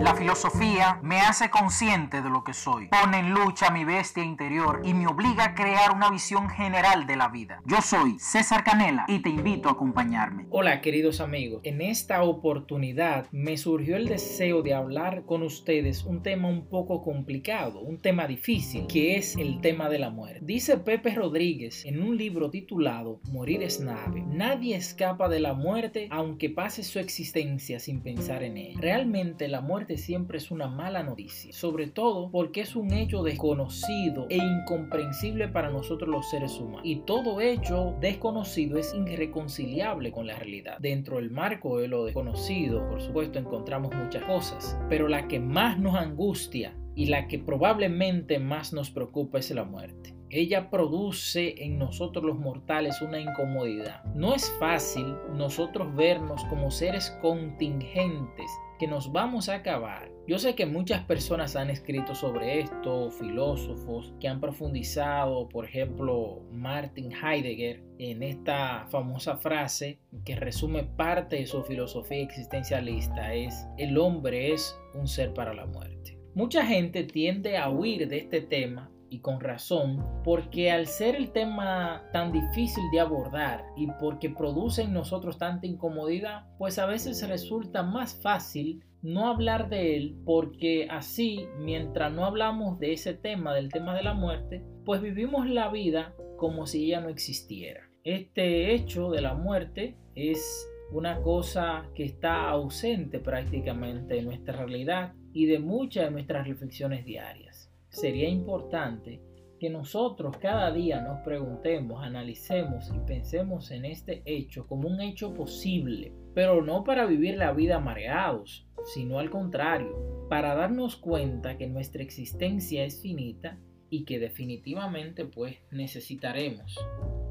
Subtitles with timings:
[0.00, 4.82] La filosofía me hace consciente de lo que soy, pone en lucha mi bestia interior
[4.84, 7.62] y me obliga a crear una visión general de la vida.
[7.64, 10.46] Yo soy César Canela y te invito a acompañarme.
[10.50, 16.24] Hola queridos amigos, en esta oportunidad me surgió el deseo de hablar con ustedes un
[16.24, 20.40] tema un poco complicado, un tema difícil, que es el tema de la muerte.
[20.42, 26.08] Dice Pepe Rodríguez en un libro titulado Morir es nave, nadie escapa de la muerte
[26.10, 28.80] aunque pase su existencia sin pensar en ella.
[28.80, 34.26] Realmente la muerte siempre es una mala noticia, sobre todo porque es un hecho desconocido
[34.30, 36.82] e incomprensible para nosotros los seres humanos.
[36.84, 40.78] Y todo hecho desconocido es irreconciliable con la realidad.
[40.80, 45.78] Dentro del marco de lo desconocido, por supuesto, encontramos muchas cosas, pero la que más
[45.78, 50.14] nos angustia y la que probablemente más nos preocupa es la muerte.
[50.30, 54.02] Ella produce en nosotros los mortales una incomodidad.
[54.14, 58.50] No es fácil nosotros vernos como seres contingentes
[58.86, 60.10] nos vamos a acabar.
[60.26, 66.42] Yo sé que muchas personas han escrito sobre esto, filósofos que han profundizado, por ejemplo,
[66.50, 73.98] Martin Heidegger, en esta famosa frase que resume parte de su filosofía existencialista, es el
[73.98, 76.18] hombre es un ser para la muerte.
[76.34, 81.30] Mucha gente tiende a huir de este tema y con razón, porque al ser el
[81.30, 87.26] tema tan difícil de abordar y porque produce en nosotros tanta incomodidad, pues a veces
[87.28, 93.54] resulta más fácil no hablar de él porque así, mientras no hablamos de ese tema,
[93.54, 97.88] del tema de la muerte, pues vivimos la vida como si ella no existiera.
[98.02, 105.14] Este hecho de la muerte es una cosa que está ausente prácticamente de nuestra realidad
[105.32, 107.53] y de muchas de nuestras reflexiones diarias
[107.94, 109.20] sería importante
[109.58, 115.32] que nosotros cada día nos preguntemos, analicemos y pensemos en este hecho como un hecho
[115.32, 121.66] posible, pero no para vivir la vida mareados, sino al contrario, para darnos cuenta que
[121.66, 123.58] nuestra existencia es finita
[123.88, 126.76] y que definitivamente pues necesitaremos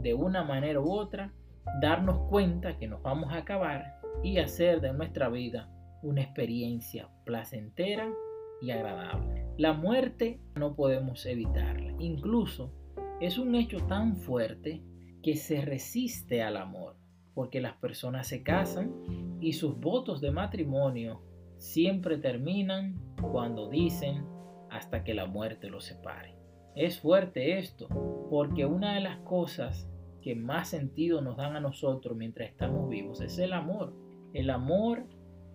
[0.00, 1.32] de una manera u otra
[1.80, 5.70] darnos cuenta que nos vamos a acabar y hacer de nuestra vida
[6.02, 8.12] una experiencia placentera
[8.62, 9.46] y agradable.
[9.56, 11.94] La muerte no podemos evitarla.
[11.98, 12.72] Incluso
[13.20, 14.82] es un hecho tan fuerte
[15.22, 16.96] que se resiste al amor,
[17.34, 21.20] porque las personas se casan y sus votos de matrimonio
[21.58, 22.98] siempre terminan
[23.32, 24.24] cuando dicen
[24.70, 26.36] hasta que la muerte los separe.
[26.74, 27.88] Es fuerte esto,
[28.30, 29.86] porque una de las cosas
[30.22, 33.92] que más sentido nos dan a nosotros mientras estamos vivos es el amor.
[34.32, 35.04] El amor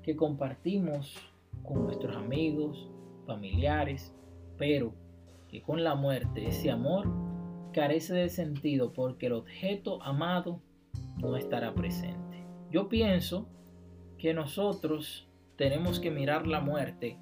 [0.04, 1.16] que compartimos
[1.64, 2.92] con nuestros amigos,
[3.26, 4.14] familiares,
[4.58, 4.94] pero
[5.50, 7.08] que con la muerte ese amor
[7.74, 10.62] carece de sentido porque el objeto amado
[11.18, 12.46] no estará presente.
[12.72, 13.48] Yo pienso
[14.18, 17.18] que nosotros tenemos que mirar la muerte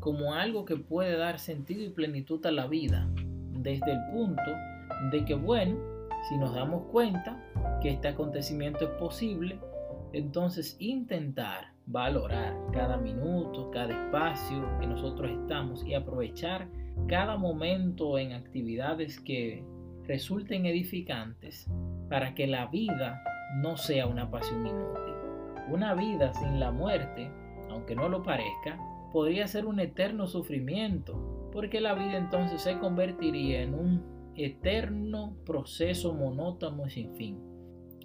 [0.00, 3.08] como algo que puede dar sentido y plenitud a la vida,
[3.52, 4.42] desde el punto
[5.10, 5.78] de que, bueno,
[6.28, 7.42] si nos damos cuenta
[7.80, 9.58] que este acontecimiento es posible,
[10.12, 16.68] entonces intentar valorar cada minuto, cada espacio que nosotros estamos y aprovechar
[17.08, 19.64] cada momento en actividades que
[20.06, 21.70] resulten edificantes
[22.08, 23.22] para que la vida
[23.56, 25.14] no sea una pasión inútil.
[25.70, 27.30] Una vida sin la muerte,
[27.70, 28.78] aunque no lo parezca,
[29.12, 36.12] podría ser un eterno sufrimiento, porque la vida entonces se convertiría en un eterno proceso
[36.12, 37.38] monótono y sin fin.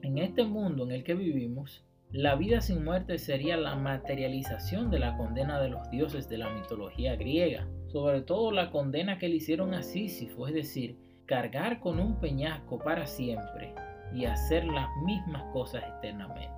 [0.02, 4.98] En este mundo en el que vivimos, la vida sin muerte sería la materialización de
[4.98, 9.36] la condena de los dioses de la mitología griega, sobre todo la condena que le
[9.36, 10.98] hicieron a Sísifo, es decir,
[11.28, 13.76] cargar con un peñasco para siempre
[14.12, 16.50] y hacer las mismas cosas eternamente.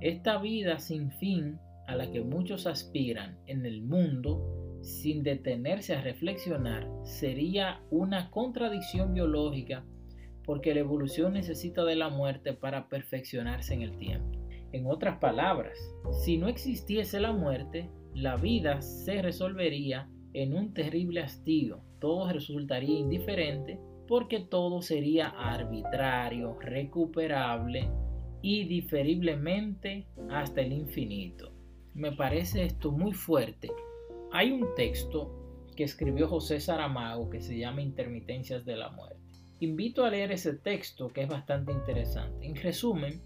[0.00, 6.00] Esta vida sin fin a la que muchos aspiran en el mundo, sin detenerse a
[6.00, 9.84] reflexionar, sería una contradicción biológica
[10.44, 14.35] porque la evolución necesita de la muerte para perfeccionarse en el tiempo.
[14.72, 15.78] En otras palabras,
[16.24, 21.80] si no existiese la muerte, la vida se resolvería en un terrible hastío.
[22.00, 27.90] Todo resultaría indiferente porque todo sería arbitrario, recuperable
[28.42, 31.52] y diferiblemente hasta el infinito.
[31.94, 33.70] Me parece esto muy fuerte.
[34.32, 35.32] Hay un texto
[35.76, 39.20] que escribió José Saramago que se llama Intermitencias de la muerte.
[39.60, 42.46] Invito a leer ese texto que es bastante interesante.
[42.46, 43.22] En resumen,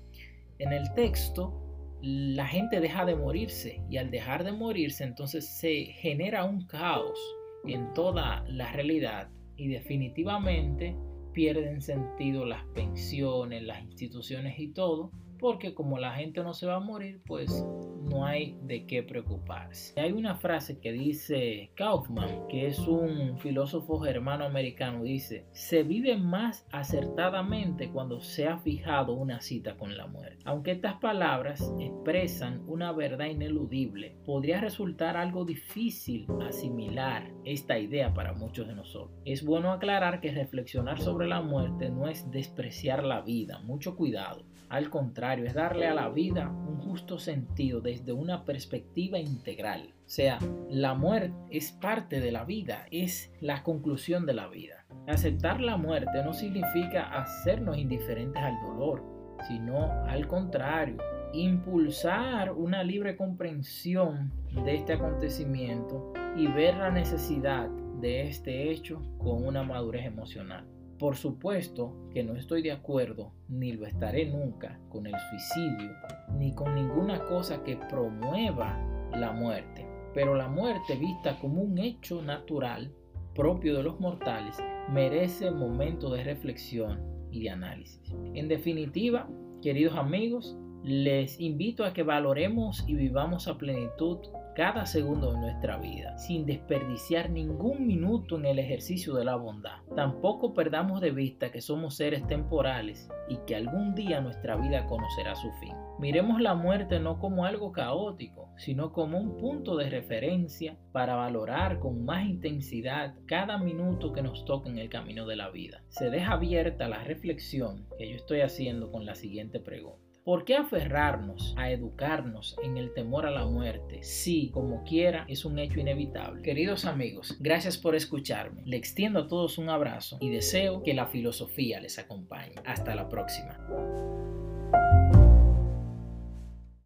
[0.61, 1.57] en el texto,
[2.03, 7.19] la gente deja de morirse y al dejar de morirse entonces se genera un caos
[7.67, 10.97] en toda la realidad y definitivamente
[11.33, 15.11] pierden sentido las pensiones, las instituciones y todo,
[15.41, 17.65] porque como la gente no se va a morir, pues
[18.11, 19.99] no hay de qué preocuparse.
[20.01, 26.17] Hay una frase que dice Kaufman, que es un filósofo germano americano, dice, se vive
[26.17, 30.39] más acertadamente cuando se ha fijado una cita con la muerte.
[30.45, 38.33] Aunque estas palabras expresan una verdad ineludible, podría resultar algo difícil asimilar esta idea para
[38.33, 39.19] muchos de nosotros.
[39.25, 44.45] Es bueno aclarar que reflexionar sobre la muerte no es despreciar la vida, mucho cuidado.
[44.69, 44.89] Al
[45.39, 49.95] es darle a la vida un justo sentido desde una perspectiva integral.
[49.95, 50.39] O sea,
[50.69, 54.87] la muerte es parte de la vida, es la conclusión de la vida.
[55.07, 59.05] Aceptar la muerte no significa hacernos indiferentes al dolor,
[59.47, 60.97] sino al contrario,
[61.33, 64.33] impulsar una libre comprensión
[64.65, 67.69] de este acontecimiento y ver la necesidad
[68.01, 70.67] de este hecho con una madurez emocional.
[71.01, 75.97] Por supuesto que no estoy de acuerdo, ni lo estaré nunca, con el suicidio,
[76.37, 78.79] ni con ninguna cosa que promueva
[79.11, 79.89] la muerte.
[80.13, 82.93] Pero la muerte vista como un hecho natural
[83.35, 84.59] propio de los mortales
[84.91, 87.01] merece momento de reflexión
[87.31, 88.15] y de análisis.
[88.35, 89.27] En definitiva,
[89.63, 94.19] queridos amigos, les invito a que valoremos y vivamos a plenitud
[94.55, 99.79] cada segundo de nuestra vida, sin desperdiciar ningún minuto en el ejercicio de la bondad.
[99.95, 105.35] Tampoco perdamos de vista que somos seres temporales y que algún día nuestra vida conocerá
[105.37, 105.75] su fin.
[105.99, 111.79] Miremos la muerte no como algo caótico, sino como un punto de referencia para valorar
[111.79, 115.83] con más intensidad cada minuto que nos toca en el camino de la vida.
[115.89, 120.10] Se deja abierta la reflexión que yo estoy haciendo con la siguiente pregunta.
[120.25, 125.47] ¿Por qué aferrarnos a educarnos en el temor a la muerte si, como quiera, es
[125.47, 126.43] un hecho inevitable?
[126.43, 128.63] Queridos amigos, gracias por escucharme.
[128.67, 132.57] Le extiendo a todos un abrazo y deseo que la filosofía les acompañe.
[132.67, 133.59] Hasta la próxima.